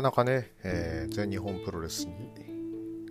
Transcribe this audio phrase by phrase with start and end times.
[0.00, 2.14] かなかね、えー、全日本プロレスに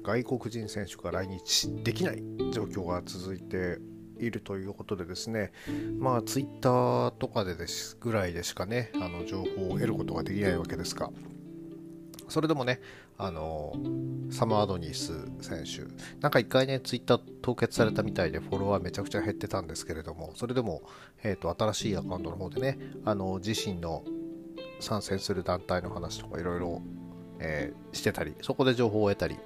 [0.01, 3.77] 外国人選手が来日できない状況が続いて
[4.17, 5.51] いるということでですね、
[5.99, 11.11] まあ、ツイッターとかでですぐらいでしかね、あの情報を得ることができないわけですが、
[12.27, 12.81] それでもね、
[13.19, 13.73] あの
[14.31, 15.83] サム・アドニス選手、
[16.21, 20.81] なんか一回ね、ツイッター凍結されたみたいで、フォロワーめちゃくちゃ減ってたんですけれども、それでも、
[21.23, 24.03] えーと、新しいアカウントの方でね、あの自身の
[24.79, 26.81] 参戦する団体の話とかいろいろ
[27.93, 29.37] してたり、そこで情報を得たり、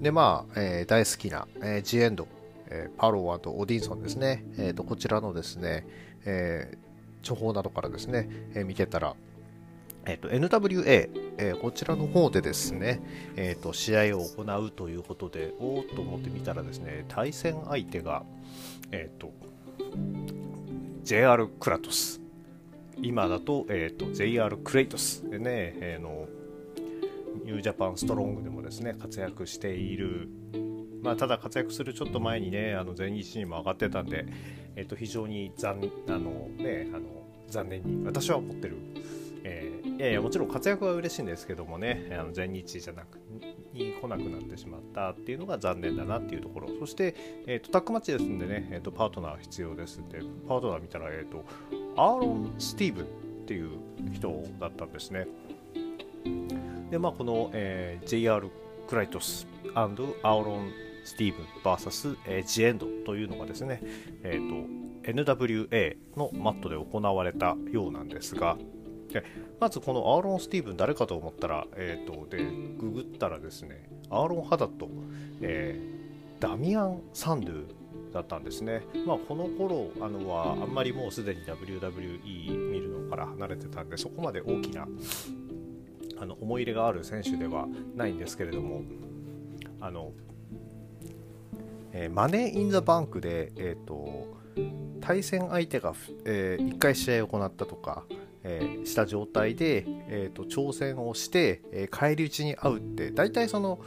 [0.00, 2.26] で、まあ、えー、大好きな、えー、ジエンド、
[2.68, 5.86] えー、パローとオディンソンですね、えーと、こちらのですね、
[6.24, 6.78] えー、
[7.22, 9.14] 情報などからですね、えー、見てたら、
[10.06, 13.00] えーと、NWA、えー、こちらの方でですね、
[13.36, 18.24] えーと、試合を行うということで、おおっと思ってみたらですね、対戦相手が、
[18.92, 19.32] えっ、ー、と、
[21.04, 22.19] JR クラトス。
[23.02, 26.28] 今だと,、えーと、JR クレイトスでね、えー、の
[27.44, 30.28] ニュージャパンストロングでもですね活躍している。
[31.02, 34.26] まあ、ただ活躍するちょっと前にねあの全日にも上がってたんで、
[34.76, 38.76] えっと、非常に残あの、ね、あの残念に私は思ってる、
[39.42, 43.18] えー、いやいやもちろん活躍は嬉しいんですけどもねあの全日じゃなく
[43.72, 46.68] に来なくなってしまったっていうのが残念だなっていうところ。
[46.80, 47.14] そして、
[47.46, 51.44] えーと、タッグマッチですんでね、えーと、パートナー必要ですんでパートナー見たら、えーと
[52.00, 53.08] アーロン・スティーブンっ
[53.44, 53.78] ていう
[54.14, 55.26] 人だったんですね。
[56.90, 58.48] でまあこの、えー、JR
[58.88, 59.96] クライトスアー
[60.42, 60.72] ロン
[61.04, 63.82] スティーブン VS、えー、ジエンドというのがですね、
[64.22, 68.56] えーと、NWA のマットで行われたようなんですが、
[69.12, 69.22] で
[69.60, 72.42] まずこのアーロン・スティーブン誰かと思ったら、えーと、で
[72.78, 74.88] ググったらですねアーロン・ハダット、
[75.42, 77.79] えー、ダミアン・サンドゥ
[78.12, 84.86] だったんですね、まあ、この頃あのはあんまりもうすでに WWE 見るのから離れてたんでそこまで大きな
[86.18, 88.82] あの思い入れがある選手ではないんですけれども
[89.80, 90.12] あの
[91.92, 94.36] えー、マネー・イン・ザ・バンクで、えーと、
[95.00, 98.04] 対戦相手が、えー、1回試合を行ったとか、
[98.44, 103.80] えー、した状態で、えーと、挑戦をして、え、返り討ちに遭うって大体その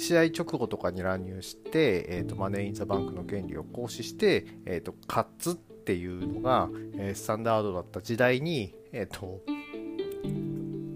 [0.00, 9.40] 試合直後とかに乱入して、えーと、マネー・イン・ザ・バンクの原理を行使して、えー、と勝つっていうのが、えー、スタンダードだった時代に、えー、と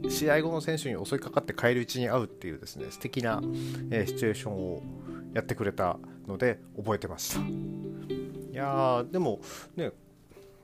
[0.09, 3.43] 試合後の選手に襲いかかって返り討ちに遭うっていうですね素敵な、
[3.91, 4.83] えー、シチュエーションを
[5.35, 7.41] やってくれたので覚えてました。
[7.41, 9.41] いやでも
[9.77, 9.93] ね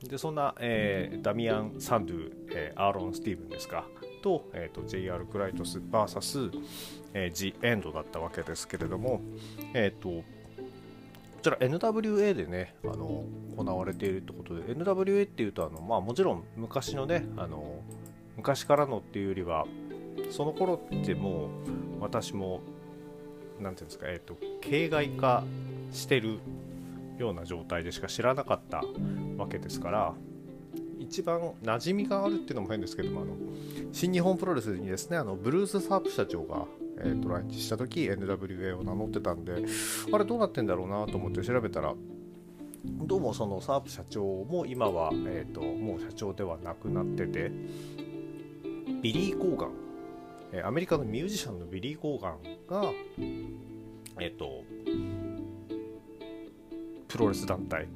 [0.02, 3.84] でそんな、えー、ダミアン・サンドゥ、えー、アーロン・スティーブンですか。
[4.20, 6.50] と,、えーと、JR クライトス VS、
[7.14, 9.20] えー、ジ・エンドだったわけですけれども、
[9.74, 10.24] えーと、こ
[11.42, 13.24] ちら NWA でねあの
[13.56, 17.80] 行われているってことで NWA っていうとあの、まあ、もちろん昔のねあの
[18.36, 19.66] 昔からのっていうよりは
[20.30, 21.48] その頃ってもう
[22.00, 22.60] 私も
[23.60, 25.44] 何ていうんですか、えーと、形骸化
[25.92, 26.38] してる
[27.18, 28.82] ような状態でしか知らなかった
[29.36, 30.14] わけですから
[31.10, 33.34] 一番馴染みがあるっていうのも変ですけどもあの
[33.92, 36.66] 新日本プロレスにですねあのブルース・サープ社長が、
[37.00, 39.64] えーと、来日した時 NWA を名乗ってたんで
[40.12, 41.94] あれどうなってんだろうなと思って調べたら
[42.84, 47.50] どうもそのサープ社長も今は、えーともう社長ではなくなってて
[49.02, 49.70] ビリー・コーガン。
[50.64, 52.38] アメリカのミュージシャンのビリー・コーガン
[52.68, 52.92] が、
[54.18, 54.64] えっ、と、
[57.06, 57.86] プロレス団体、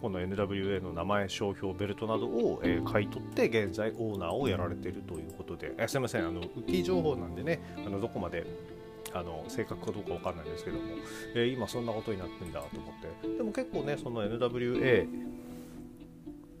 [0.00, 8.46] この NWA の名前、商標、ベルトなどを、えー、買い取って、現在オーナーをやられているということで、えすみません、あの、ウッキー情報なんでね、あのどこまで
[9.12, 10.82] あの正確かどうかわかんないですけども、
[11.34, 15.06] えー、今そんなことになってんだと思って、でも結構ね、その NWA、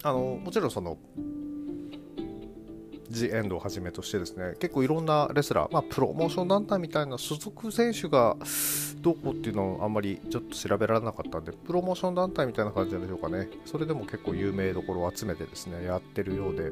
[0.02, 0.98] あのもちろんその
[3.10, 8.36] ジ・エンドをはじめとしてですね結構いろんなレスラー、まあ、プロモーション団体みたいな所属選手が
[9.00, 13.48] どこっていうのをあんまりちょっと調べられなかったんでプロモーション団体みたいな感じでしょうかね。
[13.64, 16.70] それでも結構有名どころを集めてですねやってるようで。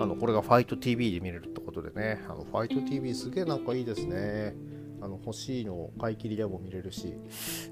[0.00, 2.22] あのこれがファイト TV で見れるってことでね。
[2.26, 4.54] あのファイト TV すげえなんかいいですね。
[5.00, 7.12] あの欲しいのを買い切りでも見れるし、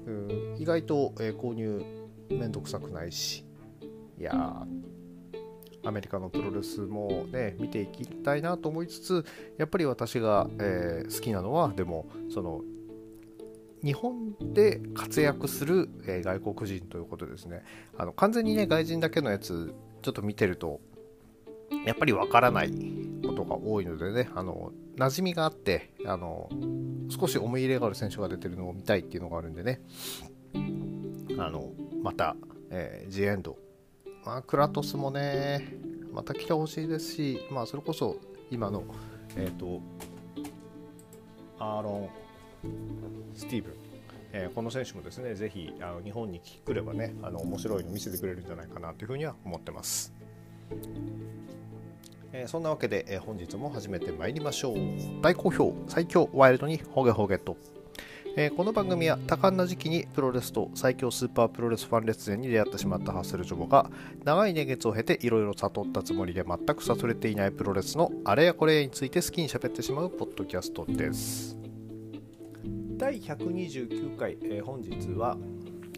[0.05, 1.81] うん、意外と、えー、購入
[2.29, 3.45] めんどくさくないし。
[4.19, 4.67] いや
[5.83, 9.25] アメリカのプロレスもね見ていきたいなと思いつつ
[9.57, 12.61] やっぱり私が、えー、好きなのはでもその
[13.83, 17.63] 日本で活躍する、えー、外国人ということですね。
[17.97, 20.79] あの完全にね外人だけのやつちょっと見てると
[21.85, 22.71] やっぱりわからない
[23.25, 26.49] ことが多いのでねあの馴染みがあってあの
[27.09, 29.81] 少し思い入れがある選手が出てるのを見たいっていうのがあるんでね。
[31.37, 31.71] あの
[32.03, 32.35] また、
[32.69, 33.57] えー、ジエンド。
[34.25, 35.73] まあ、クラトスもね、
[36.13, 38.17] また来てほしいですし、まあ、それこそ
[38.51, 38.83] 今の
[39.35, 39.81] えっ、と
[41.57, 42.09] アーロン・
[43.33, 43.73] スティーブン、
[44.33, 50.13] えー、この選手もですねぜひあの日本に来ればねあの面白いの見せてくれるんじゃないかなというふうには思ってます。
[52.33, 54.77] えー、そんなわけで、えー、本日も始めてまいりましょう。
[55.21, 57.57] 大好評最強ワイルドにホゲホゲと、
[58.37, 63.91] え、この番組は多感な時期にプロレスと最強スーパープロレスファン列伝に出会ってしまったハッセルジョボが
[64.23, 71.60] 長い年月を経ていろいろ悟ったつもりで全く悟れていないプロレスのあれやこれについて好きに喋ってしまうポッドキャストです。
[73.01, 75.35] 第129回、えー、本日は、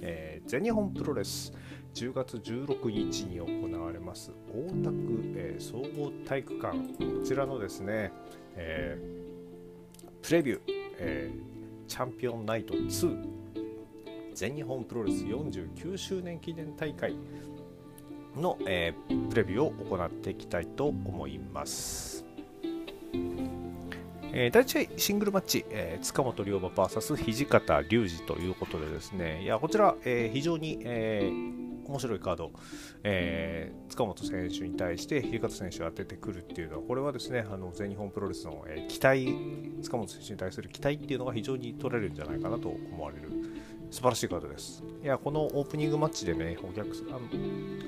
[0.01, 1.51] えー、全日本プロレス
[1.95, 8.13] 10月16日に行われます大田区、えー、総合体育館こちらのですね、
[8.55, 10.59] えー、プレビュー、
[10.97, 13.17] えー、チャンピオンナイト2
[14.33, 17.17] 全日本プロレス49周年記念大会
[18.37, 22.23] の、えー、プレビューを行っていきたいと思います。
[24.35, 32.51] えー、第1試合シングルマッチ、えー、塚本龍馬 VS 土方隆二ということでですね、いやこちら、えー、非常に、えー、面白いカード、
[33.03, 43.29] えー、塚本選手に対して土方選手が当ててくるっていうのは、これはですね、あの全日本プロレスの、えー、期待、塚本選手に対する期待っていうのが非常に取れるんじゃないかなと思われる、
[43.91, 44.83] 素晴らしいカードです。
[45.03, 47.29] いや、このオープニングマッチでね、お客さん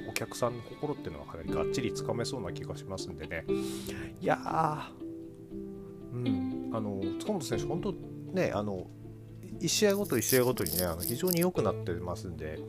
[0.07, 3.45] お客さんの心っていうのはかなりがっちりつかめそうな気がしますんでね、
[4.21, 5.04] いやー、
[6.15, 7.93] うん、あの塚本選手、本当
[8.33, 8.87] ね、あの
[9.59, 12.59] 1試合ごと1試合ごとにね、あの非常に良くなってますんで、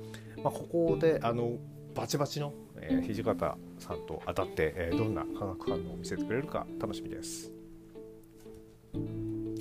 [0.43, 1.59] まあ、ここであの
[1.95, 7.51] バチバチの、えー、土方さんと当たって、えー、どんな化学反応を見せてくれるか楽しみです。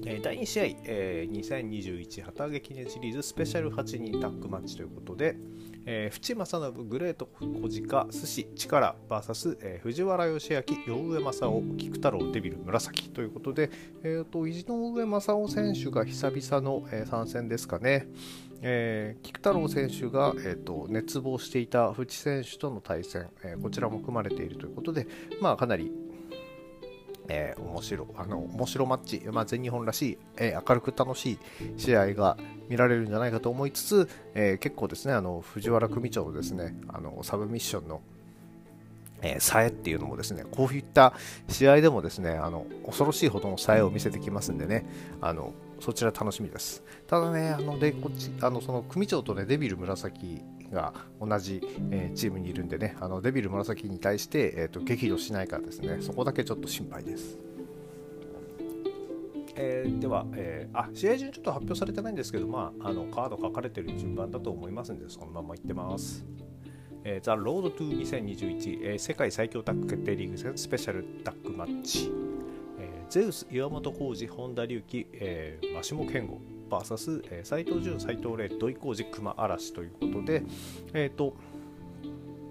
[0.08, 5.36] えー、第2試合、えー、2021旗揚げ記念シリーズスペシャル8人タッグマッチということで、
[5.86, 13.70] えー、淵正信、グレート、小鹿、寿司、力 VS、えー、藤原義明、与上正雄、菊太郎、デビル、紫ということで、
[14.04, 18.08] えーと、意地の上正雄選手が久々の、えー、参戦ですかね。
[18.62, 25.08] えー、菊太郎選手が、えーと、熱望していた淵選手との対戦、えー、こちらも組まれているということで、
[25.40, 25.92] まあ、かなり、
[27.28, 31.40] えー、面白あの面白マッチ、まあ、全日本らしい、えー、明るく楽しい
[31.78, 32.38] 試合が
[32.70, 38.02] 見られるんじゃないかと思いつつ、えー、結構ですねあの藤原組長のですねあのサブミッションの
[39.22, 41.14] えー、さえっていうのもですね、こういった
[41.48, 44.86] 試合でもですね、あの恐ろしいほどのさえを見せてきますんでね、
[45.22, 46.84] あのそちら楽しみです。
[47.08, 50.44] ただね、あのでこっちあのその組長とね、デビル紫
[50.76, 57.40] が同じ、えー、チームにいるんでね、あのデビル紫に対して、えーと、激怒しないかですね、そこだけちょっと心配です。
[59.58, 66.26] えー、では、えー、あ試合順ちょっと発表されてないんですけど、まあ、あのカード書かれてる順番だと思いますんで、そのままいってます。
[67.06, 72.12] えー、ザ・ロード・トゥ2021、えー、世界最強タッグ決定リーグ戦スペシャルタッグマッチ、
[72.80, 80.44] えー、ゼウス岩本浩二本田竜輝、えー、真霜拳號 VS、えー、斉藤潤斉藤麗土井浩二熊嵐ということで、
[80.94, 81.36] えっ、ー、と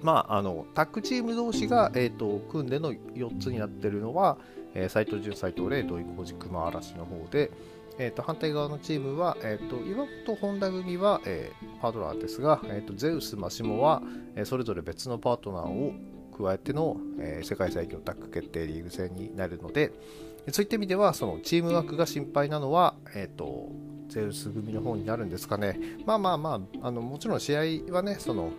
[0.05, 4.37] まあ、あのタッグチーム同士が、えーと、組んでの4つになっているのは、
[4.75, 7.51] えー、斉藤潤、斉藤麗、土井浩二、熊嵐の方で、
[7.99, 14.03] えーと、反対側のチームは、えーと、岩本本田組は、えー、パートナーですが、えーと、ゼウス、マシモは、
[14.37, 15.95] えー、それぞれ別のパートナーを
[16.37, 19.93] 加えての、えー、世界最強タッグ決定リーグ戦になるので、
[20.51, 23.71] そういった意味ではそのチームワークが心配なのは、えー、と
[24.15, 25.77] ゼウス組の方になるんですかね。
[26.07, 28.53] まあまあまあ、あのもちろん試合はね、その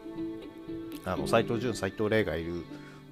[1.05, 2.65] あの斉藤潤、斉藤麗がいる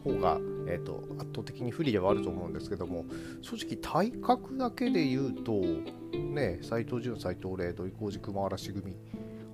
[0.03, 3.05] 方が、えーと、圧倒的に不利ではあると思うんですけども
[3.41, 8.97] 正直体格だけで言うとね斎藤潤斎藤麗土井浩二熊嵐組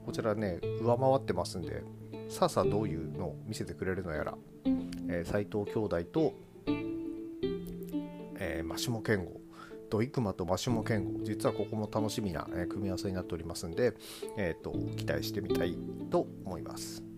[0.06, 1.84] こちらね上回ってますんで
[2.30, 4.36] さあさあどういうのを見せてくれるのやら、
[5.08, 6.34] えー、斉藤兄弟と、
[8.40, 9.39] えー、マシモ健吾
[9.90, 13.94] 土井熊とマシモ健吾実はここも楽しみな、え、組み合わせになっておりますんで、
[14.38, 15.78] えーと期待してみたい
[16.10, 17.10] と思います。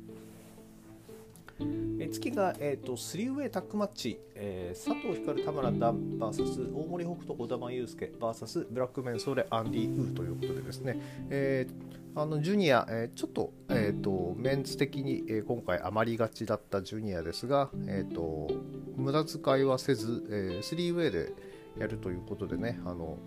[2.00, 11.00] え次が、えーと、3ウェイタックマッチ、えー、佐藤光田村ダン VS 大森北斗児玉悠介 VS ブラックメンソーレアンディ・ウーということでですね、
[11.30, 18.50] えー、あのジュニア、えー、ちょっと,、えーと、メンツ的に、え、今回余りがちだったジュニアですが、えーと、
[18.96, 21.34] 無駄遣いはせず、えー、3ウェイで
[21.82, 23.18] やるということでねあの、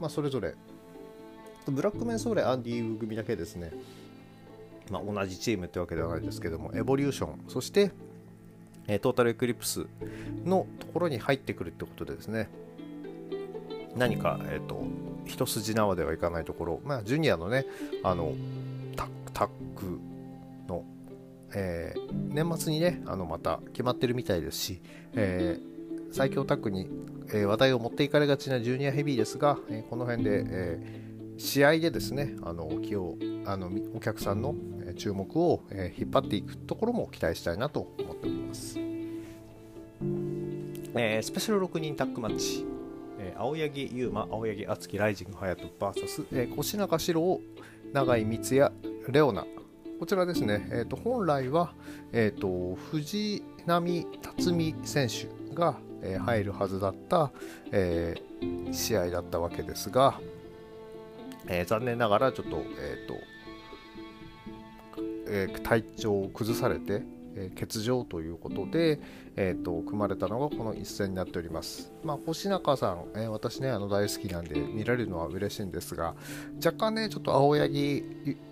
[0.00, 0.54] まあ、それぞれ
[1.66, 3.72] ブラックメンソーレアンディー・ウー組だけですね
[4.90, 7.90] まあ、同じチームってわけではないですけどもエボリューションそして、
[8.86, 9.86] えトータルエクリプス
[10.44, 12.48] のところに入ってくるってことでですね
[13.96, 14.84] 何か、えーと、
[15.24, 17.66] 一筋縄ではいかないところ、まあ、ジュニアのね
[18.04, 18.34] あの
[19.32, 20.00] タッグ
[20.66, 20.84] の、
[21.54, 22.00] えー、
[22.32, 24.80] 年末にねあのまた決まってるみたいですし、
[25.14, 26.88] えー、最強タッグに
[27.32, 31.06] え、話題を持っていかれがちなジュニアヘビーですが、え、この辺で、え、
[31.38, 34.54] 試合でですねあの気をあのお客さんの
[34.96, 38.78] 注目を、え引っ張っていくところも期待したいなと思っております、
[40.94, 42.64] えスペシャル6人タッグマッチ、
[43.18, 47.40] え青柳優馬青柳敦樹ライジング隼人 VS、え越中史郎
[47.92, 48.72] 永井光也
[49.08, 49.44] レオナ。
[49.98, 51.72] こちらですね、えーと、本来は、
[52.12, 55.78] えーと、藤波辰巳選手が、
[56.14, 57.30] え、入るはずだった、
[57.72, 58.14] え、
[58.72, 60.20] 試合だったわけですが、
[61.48, 63.14] え、残念ながらちょっと,、えーと
[65.28, 67.02] え、体調を崩されて、
[67.36, 68.98] え、欠場ということで、
[69.36, 71.92] えーと、組まれたのがこの一戦になっております。
[72.02, 76.14] まあ、星中さん、えー、私ねあの大好きなんで見られるのは嬉しいんですが
[76.64, 78.02] 若干ねちょっと青柳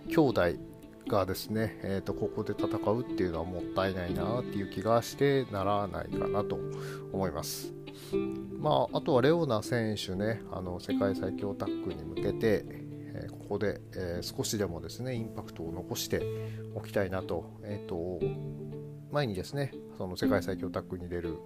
[0.09, 0.43] 兄弟
[1.09, 6.59] がですね、えーと、ここで戦うっていうのはもったいないなっていう気がしてならないかなと
[7.13, 7.73] 思います。
[8.59, 16.23] まあ、あとはレオナ選手ねあの世界最強タッグに向けて、えー、ここで、えー、少しでもですねインパクトを残して
[16.75, 18.21] おきたいなと,、えーと、
[19.13, 21.39] 前にですねその世界最強タッグに出る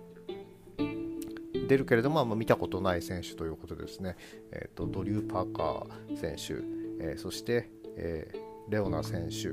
[1.68, 4.16] 出るけれども、まあ、見たことない選手ということですね、
[4.52, 6.64] えーと、ドリュー・パーカー選手、
[7.04, 9.48] えー、そして、えーレオナ選手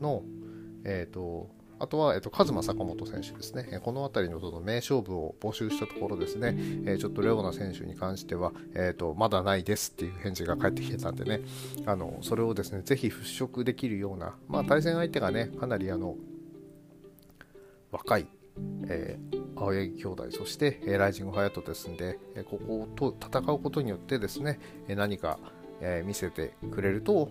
[0.00, 0.22] の、
[0.84, 1.50] えーと、
[1.82, 6.54] あとは、えーと、カズマ坂本選手ですね、この辺りのその名勝負を募集したところですね、
[6.86, 11.40] えー、ちょっとレオナ選手に関しては、えーと、まだないですっていう返事が返ってきてたんでね、
[11.84, 16.14] あのそれをですねぜひ払拭できるような、まあ、対戦相手がね、かなりあの
[17.90, 18.28] 若い、
[18.86, 25.40] えー、青柳兄弟、そして、えー、ライジングハヤトですんで、えー、ここと戦うことによってですね、え何か、
[25.84, 27.28] え見せてくれると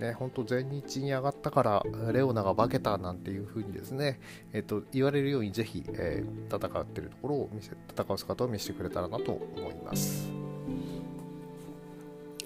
[0.00, 4.18] ね、本当全日に上がったからレオナが化けたなんていう風にですね、
[4.54, 10.30] えっと、言われるようにぜひ、えー、戦ってるところを見せ戦う姿を見せてくれたらなと思います、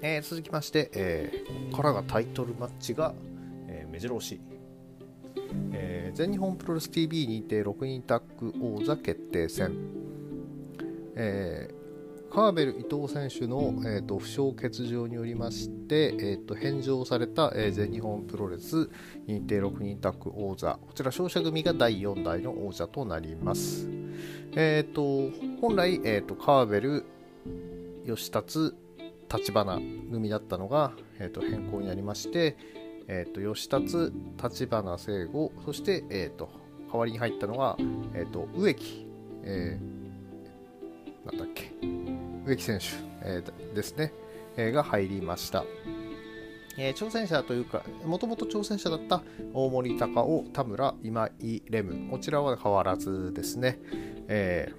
[0.02, 3.14] えー、続きまして、えー、ここからがタイトルマッチが、
[3.68, 4.40] えー、目白押し、
[5.72, 9.76] えー、全日本プロレス TV にて6人タッグ王座決定戦、
[11.14, 11.83] えー
[12.34, 18.90] カーベル伊藤選手の、えーと、負傷欠場によりまして、えーと、返上された、えー、全日本プロレス
[19.28, 20.76] 認定6人タッグ王座。
[20.84, 23.88] こちら勝者組が第4代の王者となります、
[24.56, 27.04] えーと、本来、えー、とカーベル
[28.04, 28.74] 吉達
[29.32, 32.56] 立花組だったのが、えー、と変更になりまして、
[33.06, 34.12] えー、と吉達
[34.42, 36.50] 立花聖吾そして、えー、と
[36.92, 37.76] 代わりに入ったのが、
[38.12, 39.06] えー、と植木、
[39.44, 41.63] えー、なんだっけ？
[42.46, 42.86] 植木選手、
[43.22, 44.12] えー、ですね、
[44.56, 45.64] えー、が入りました。
[46.76, 49.22] えー、挑戦者というか、もともと挑戦者だった
[49.52, 53.78] 大森隆夫、田村、今井レム、こちらは変わらずですね、
[54.28, 54.72] え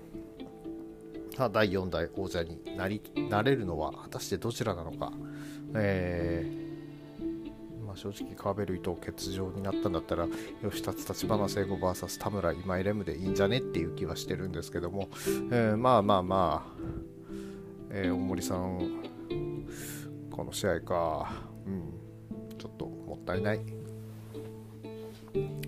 [1.31, 5.12] ー、第4代王者になりなれるのは果たしてどちらなのか、
[5.74, 10.27] えー、ま、正直カーベル伊藤欠場になったんだったら
[10.69, 15.10] 吉達立花聖吾 VS 田村今井レムでいいんじゃねっていう気はしてるんですけども、
[15.51, 17.14] えー、まあまあまあ
[17.97, 18.91] えー、大森さん、
[20.29, 21.31] この試合か、
[21.65, 23.61] うん、ちょっともったいない。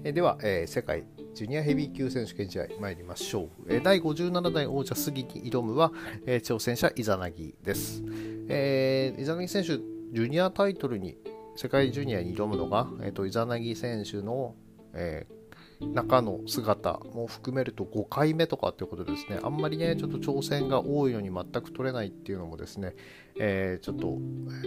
[0.04, 3.50] えー、では、えー、世界ジュニアヘビー級選手権試合参りましょう。
[3.70, 5.94] えー、第57代王者杉に挑むは、
[6.26, 8.04] えー、挑戦者イザナギです。
[8.50, 11.16] えー、イザナギ選手、ジュニアタイトルに、
[11.56, 14.54] 世界ジュニアに挑むのが、えーと、イザナギ選手の、
[14.94, 15.37] えー、
[15.80, 22.96] 中の姿も含めると5回目とかっていうことですね、あんまりね、ちょっと挑戦が多いのに全く取れないっていうのもですね、
[23.40, 24.18] えー、ちょっと、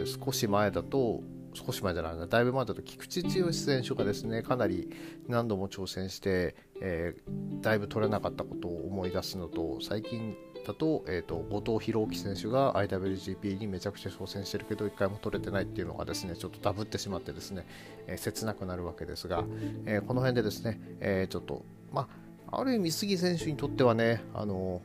[0.00, 1.22] え、少し前だと、
[1.54, 4.88] 少し前じゃないな、だいぶ前だと菊池剛選手がですね、かなり
[5.26, 10.36] 何度も挑戦して、えー、だいぶ取れなかったことを思い出すのと、最近
[10.70, 17.66] だと,、えーと、後藤弘樹選手が IWGP にめちゃくちゃ挑戦してるけど1回も取れてないっていうのがですねちょっとダブってしまってですね、
[18.06, 19.44] えー、切なくなるわけですが、
[19.86, 22.08] えー、この辺でですね、えー、ちょっとま
[22.50, 24.80] あある意味杉選手にとってはねあの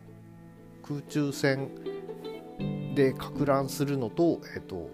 [0.83, 1.69] 空中戦
[2.93, 4.89] でか乱するのと,、えーと、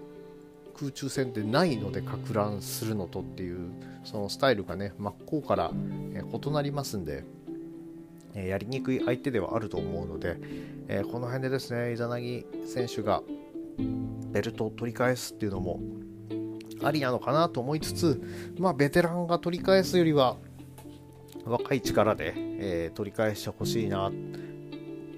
[0.73, 3.69] 空中戦でないのでか乱するのとっていう
[4.03, 5.71] そのスタイルがね真っ向から、
[6.13, 7.23] え異なりますんで。
[8.35, 10.37] えやりにくい相手ではあると思うので、
[10.87, 13.21] えこの辺でですねイザナギ選手が
[14.31, 15.79] ベルトを取り返すっていうのも
[16.83, 18.21] ありなのかなと思いつつ、
[18.57, 20.37] まあ、ベテランが取り返すよりは
[21.45, 24.11] 若い力で、え、取り返してほしいな、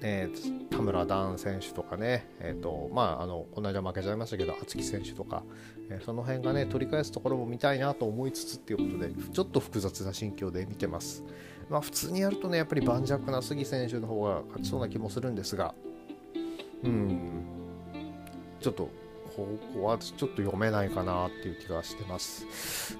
[0.06, 0.28] え、
[0.70, 5.42] 田村段選手とかね、えーとまあ、あのこの間負けちゃいましたけど敦貴選手とか、
[5.88, 11.24] えー、その辺がね取り返すところも見たいなと思いつつっていうことでちょっと複雑な心境で見てます。
[11.70, 15.74] まあ、普通にやるとねやっぱり盤石な杉選手の方が勝ちそうな気もするんですが
[16.82, 17.54] うん
[18.60, 18.90] ちょっと
[19.34, 22.46] ここはちょっと読めないかなっていう気がしてます。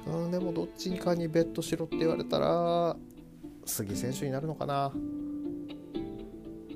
[0.07, 2.97] うん、でもどっちにかにベットしろって言われたら
[3.67, 4.91] 杉選手になるのかな。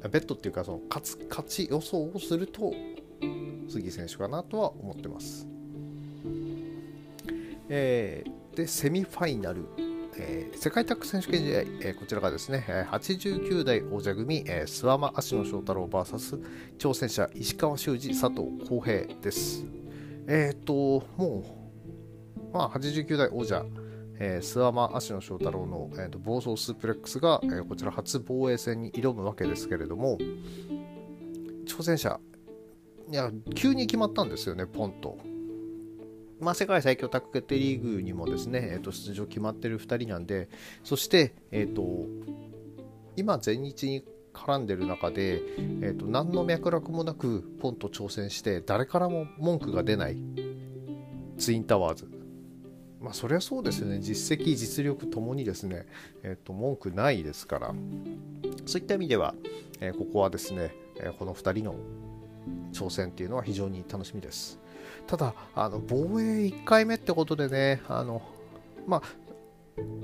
[0.04, 2.72] ベッドっていうかその勝つ勝ち予想をすると
[3.68, 5.46] 杉選手かなとは思ってます。
[7.68, 9.66] えー、でセミファイナル、
[10.16, 16.42] えー、世界タッグ選手権試合、えー、こちらがですね89代王者組、えー、諏訪間芦野翔太郎 VS
[16.78, 19.64] 挑戦者石川修司佐藤浩平です。
[20.26, 21.42] えっ、とも
[22.52, 23.64] う、まあ、89代王者
[24.20, 30.18] えー、諏訪間芦野翔太郎の、えーと、暴走スープレックスが、えー、こちら初防衛戦に挑むわけですけれども
[31.66, 32.18] 挑戦者
[33.10, 35.18] いや急に決まったんですよねポンと。
[36.40, 40.48] まあ、世界最強タッグ決定リーグにもですね、えーと、出場決まってる2人なんで
[40.84, 42.06] そして、えーと、
[43.16, 45.42] 今全日に絡んでる中で、
[45.80, 50.16] えー、と何の脈絡もなくポンと挑戦して誰からも文句が出ない
[51.38, 52.17] ツインタワーズ
[53.00, 54.00] まあそりゃそうですよね。
[54.00, 55.86] 実績実力ともにですね、
[56.22, 57.74] えー、と文句ないですから。
[58.66, 59.34] そういった意味では、
[59.80, 61.76] えー、ここはですね、えー、この2人の
[62.72, 64.58] 挑戦っていうのは非常に楽しみです。
[65.06, 68.22] ただあの防衛1回目ってことでねあの
[68.86, 69.02] まあ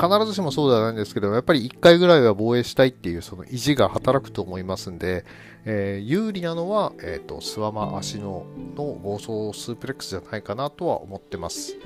[0.00, 5.24] 必ずしもそうではないんですけどやっぱり1回ぐらいは防衛したいっていうその意地が働くと思いますんで、
[5.64, 8.44] えー、有利なのは、えーと、スワマ足の
[8.76, 9.28] の暴走
[9.58, 11.76] スープレックスじゃないかなとは思ってます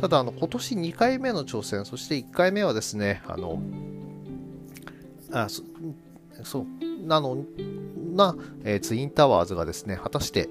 [0.00, 3.60] ただあの今年2回目の挑戦そして1回目はですねあの
[5.32, 5.48] あ
[6.42, 7.44] そうなの
[8.14, 10.48] な、えー、ツインタワーズがですね果たして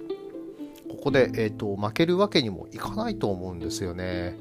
[0.90, 4.38] ここで、えーと負けるわけにもいかないと思うんですよね。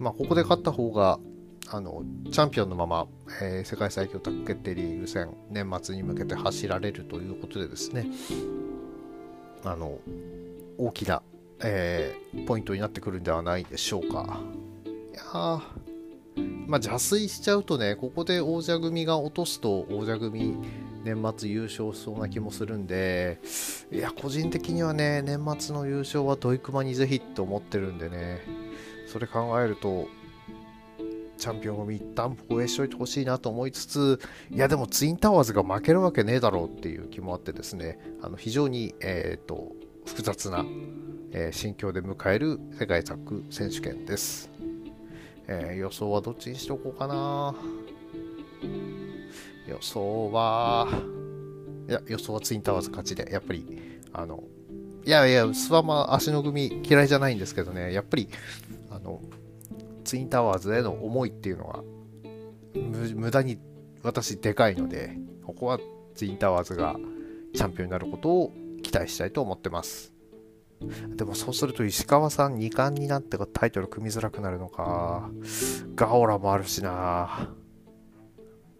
[0.00, 1.20] まあ、ここで勝った方が
[1.72, 3.06] あのチャンピオンのまま、
[3.40, 8.08] えー、世界最強タッグ決定リーグ戦年末に向けて走られるということでですね。
[9.64, 9.98] あの
[10.78, 11.22] 大きな、
[11.62, 14.40] えー、ポイントになってくるんではないでしょうか。
[15.12, 15.22] いや
[16.66, 20.56] まあ邪推しちゃうとねここで王者組が落とすと王者組
[21.04, 23.38] 年末優勝しそうな気もするんで
[23.92, 28.40] いや個人的にはね年末の優勝は土井熊にぜひって思ってるんでね。
[29.06, 30.08] それ考えると
[31.40, 39.72] チャンピオンを一旦防衛しといてほしいなと思いつつ、いやでもツインタワーズが負けるわけねえだろうっていう気もあってですね、あの非常に、えーと、
[40.04, 40.64] 複雑な、
[41.32, 44.50] えー、心境で迎える世界タッグ選手権です。
[45.48, 47.54] えー、予想はどっちにしとこうかな
[49.66, 50.88] 予想は、
[51.88, 53.66] いや、予想はツインタワーズ勝ちで、やっぱり、
[54.12, 54.44] あの、
[55.04, 58.28] いやいや、スワマ足の組嫌いじゃないんですけどね、やっぱり、
[58.90, 59.22] あの、
[60.10, 61.84] ツインタワーズへの思いっていうのは
[63.14, 63.60] 無駄に
[64.02, 65.78] 私でかいのでここは
[66.16, 66.96] ツインタワーズが
[67.54, 70.12] チャンピオンになることを期待したいと思ってます。
[71.14, 75.30] でもそうすると石川さん2冠になってタイトル組みづらくなるのか。
[75.94, 77.48] ガオラもあるしな。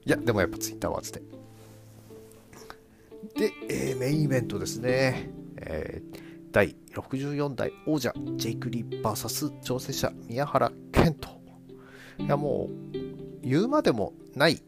[0.05, 1.23] いやでもやっぱツインタワーズで。
[3.37, 11.41] で、えー、メインイベントですね、えー第64代王者ジェイク・リー VS 挑戦者宮原健人。
[12.19, 12.99] いやもう
[13.43, 14.63] 言うまでもない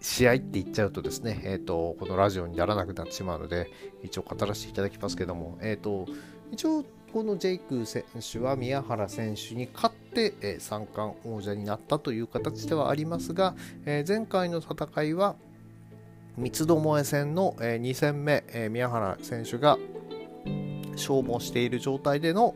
[0.00, 3.70] 試合って言っちゃうとですね、えーと、このラジオにならなくなってしまうので
[4.02, 6.06] 一応語らせていただきますけども、えーと、
[6.52, 13.54] 一応このジェイク選手は宮原選手に勝って、え、三冠王者になったという形ではありますが、
[13.84, 15.36] えー、前回の戦いは
[16.36, 19.78] 三つどもえ戦の、えー、2戦目、え、宮原選手が
[20.96, 22.54] 消耗している状態での、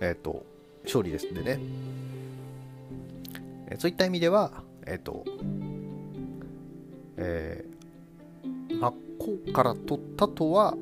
[0.00, 0.44] えーと、
[0.84, 1.60] 勝利ですんでね、
[3.68, 5.24] えー、そういった意味では、えっ、ー、と、
[7.16, 8.94] えー、真っ
[9.46, 10.76] 向から取ったとは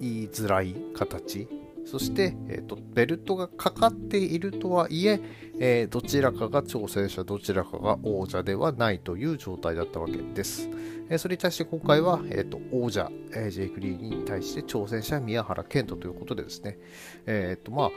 [0.00, 1.48] 言いづらい形。
[1.84, 5.20] そして、えーと、ベルトがかかっているとはいえ
[5.60, 10.68] えー、どちらかが挑戦者どちらかが王者ではないという状態だったわけです、
[11.08, 16.78] えー、それに対して今回は、えーと、王者、えー、ジェイク・リーに対して挑戦者宮原健人ということでですね、
[17.26, 17.90] えーとまあ、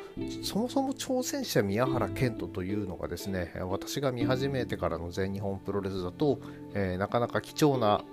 [0.44, 6.40] そもそも挑戦者宮原健人というのがですね私が見始めてからの全日本プロレスだと、
[6.74, 8.04] えー、なかなか貴重な、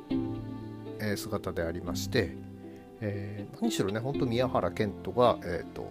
[1.14, 2.48] 姿でありまして
[3.00, 5.88] えー、何しろね、本当宮原健人が、えーと、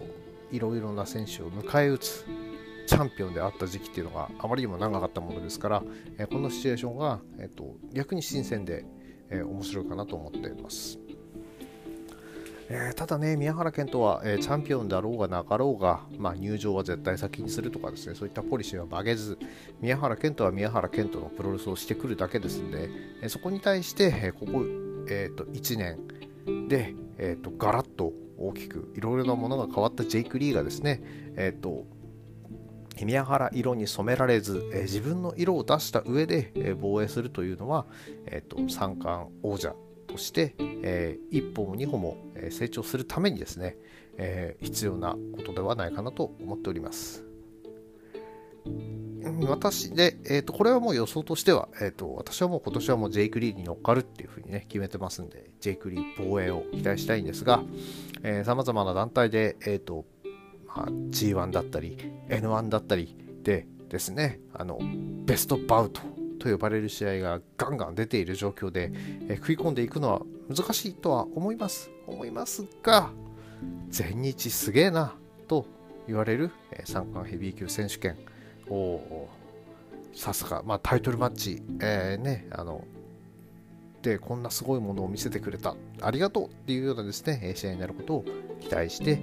[0.50, 2.26] いろいろな選手を迎え撃つ
[2.88, 5.82] チャンピオンであった時期っていうのがあまりにも長かったものですから、
[6.18, 8.86] え、このシチュエーションが、えーと、逆に新鮮で、
[9.28, 10.98] えー、面白いかなと思っています。
[12.70, 19.38] えー、ただね、宮原健人は、えー、チャンピオンだろうがなかろうが、まあ、入場は絶対先にするとかですね、そういったポリシーは曲げず、
[19.80, 22.88] 宮原健人は宮原健人のプロレスをしてくるだけですんで、
[23.22, 24.64] えー、そこに対して、えここ、
[25.10, 31.02] えーと、1年で、えーと、ガラッと大きくいろいろなものが変わったジェイク・リーがですね、
[31.36, 31.86] えっ、と、
[33.04, 37.86] 宮原色に染められず、え自分の色を出した上で、え防衛するというのは、
[38.26, 39.74] えーと三冠王者
[40.08, 42.16] として、えー、一歩も二歩も
[42.50, 43.76] 成長するためにですね、
[44.16, 47.24] えー、必要なことではないかなと思っております。
[49.46, 57.62] 私で、えーと、これはもう予想としては、えーと、私はもう今年はもうジェイク・リーに乗っかるっていうふうにね、決めてますんで、ジェイク・リー防衛を期待したいんですが、
[58.44, 60.06] さまざまな団体で、えーと、
[60.68, 64.78] G1 だったり、N1 だったりでですね、あの
[65.24, 66.00] ベストバウト
[66.38, 68.92] と呼ばれる試合がガンガン出ている状況で、
[69.28, 71.90] え食い込んでいくのは難しいとは思います。
[72.06, 73.10] 思いますが
[73.90, 75.14] 全日すげえな
[75.46, 75.66] と
[76.06, 78.16] 言われる、え三冠ヘビー級選手権
[78.70, 79.28] を
[80.14, 82.84] さすが、まあ、タイトルマッチ、えー、ねあの
[84.02, 88.24] でこんなすごいものを見せてくれたありがとうっていうようなですね試合になることを
[88.60, 89.20] 期待して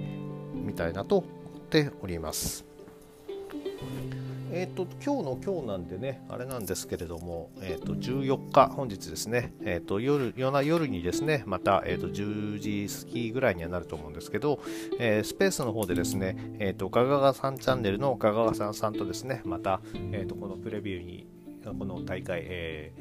[0.66, 1.26] みたいなと思
[1.58, 2.66] っております。
[4.52, 14.60] えーと、今日の今日なんでね、あれなんですけれども、えーと、14日、本日ですね、えーと、夜夜な夜にですね、また、えー、と10時過ぎぐらいにはなると思うんですけど、
[14.98, 19.80] えー、スペースの方でですね、えー、とガガガさんチャンネルのガガガさんさんとですね、また、
[20.12, 21.26] えー、とこのプレビューに、
[21.78, 22.92] この大会、え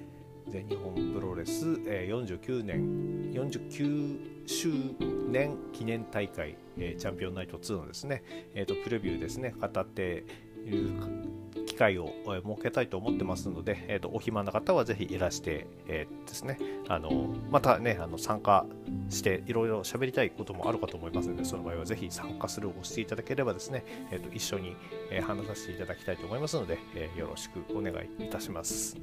[0.49, 4.69] ー、全日本プロレス、えー、49年、49周
[5.29, 10.25] 年記念大会、えー、チャンピオンナイト2のですね、えー、とプレビューですね、語って
[10.65, 10.89] いる
[11.65, 16.57] 機会を設けたいと思ってますので、えーと、お暇な方はぜひいらして、えー、ですね、
[16.87, 18.65] あのまたね、あの参加
[19.09, 24.75] していろいろ喋りたいこともあるかと思いますので、その場合はぜひ参加するを押していただければですね、えーと、一緒に、
[25.11, 28.97] えー、話させていただきたいと思いますので、えー、よろしくお願いいたします。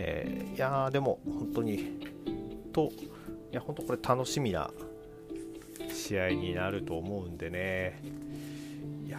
[0.00, 1.98] えー、いやでも本当に、
[2.72, 2.90] と、
[3.50, 4.70] いや、本当これ楽しみな
[5.88, 8.00] 試合になると思うんでね、
[9.06, 9.18] いや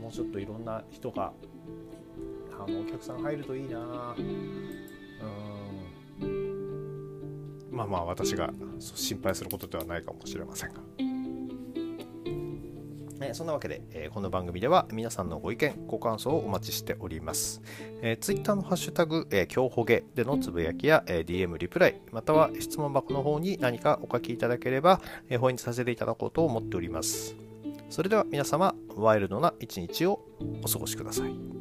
[0.00, 1.32] もうちょっといろんな人が
[2.52, 4.14] あのお客さん入るといいな。
[4.18, 4.90] うん。
[7.70, 10.80] まあまあ私が心配することではないかもしれませんが。
[13.22, 17.60] えそんなわけで、え、この番組では皆さんのご意見、ご感想をお待ちしております。
[18.00, 27.36] えー、Twitter のハッシュタグ、え、今日ほげでのつぶやきや、え、DM リプライ、または質問箱の方に何かお書きいただければ、えー、翻させていただこうと思っております。
[27.90, 30.20] それでは皆様、ワイルドな一日を
[30.64, 31.59] お過ごしください。